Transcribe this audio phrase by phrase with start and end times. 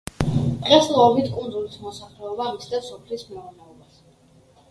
[0.61, 4.01] დღესდღეობით კუნძულის მოსახლეობა მისდევს სოფლის მეურნეობას.